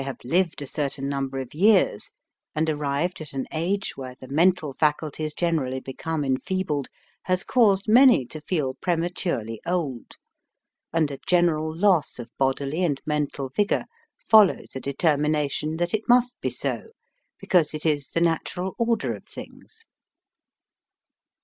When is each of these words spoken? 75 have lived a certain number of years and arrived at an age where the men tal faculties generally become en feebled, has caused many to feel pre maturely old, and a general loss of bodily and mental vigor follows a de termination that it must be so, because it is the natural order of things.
75 0.01 0.17
have 0.25 0.31
lived 0.37 0.61
a 0.63 0.65
certain 0.65 1.07
number 1.07 1.37
of 1.37 1.53
years 1.53 2.09
and 2.55 2.67
arrived 2.71 3.21
at 3.21 3.33
an 3.33 3.45
age 3.53 3.95
where 3.95 4.15
the 4.15 4.27
men 4.27 4.51
tal 4.51 4.73
faculties 4.73 5.31
generally 5.35 5.79
become 5.79 6.23
en 6.23 6.37
feebled, 6.39 6.87
has 7.25 7.43
caused 7.43 7.87
many 7.87 8.25
to 8.25 8.41
feel 8.41 8.73
pre 8.81 8.95
maturely 8.95 9.59
old, 9.63 10.13
and 10.91 11.11
a 11.11 11.19
general 11.27 11.71
loss 11.77 12.17
of 12.17 12.31
bodily 12.39 12.83
and 12.83 12.99
mental 13.05 13.49
vigor 13.49 13.85
follows 14.27 14.75
a 14.75 14.79
de 14.79 14.91
termination 14.93 15.77
that 15.77 15.93
it 15.93 16.09
must 16.09 16.35
be 16.41 16.49
so, 16.49 16.87
because 17.39 17.75
it 17.75 17.85
is 17.85 18.09
the 18.09 18.21
natural 18.21 18.73
order 18.79 19.13
of 19.13 19.25
things. 19.25 19.85